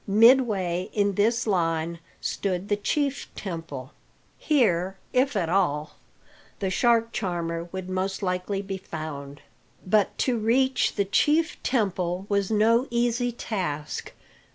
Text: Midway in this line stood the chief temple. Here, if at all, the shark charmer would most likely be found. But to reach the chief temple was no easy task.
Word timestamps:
Midway 0.07 0.89
in 0.93 1.13
this 1.13 1.45
line 1.45 1.99
stood 2.19 2.69
the 2.69 2.75
chief 2.75 3.27
temple. 3.35 3.91
Here, 4.39 4.97
if 5.13 5.35
at 5.35 5.47
all, 5.47 5.97
the 6.57 6.71
shark 6.71 7.11
charmer 7.11 7.65
would 7.71 7.87
most 7.87 8.23
likely 8.23 8.63
be 8.63 8.77
found. 8.79 9.41
But 9.85 10.17
to 10.17 10.39
reach 10.39 10.95
the 10.95 11.05
chief 11.05 11.61
temple 11.61 12.25
was 12.29 12.49
no 12.49 12.87
easy 12.89 13.31
task. 13.31 14.13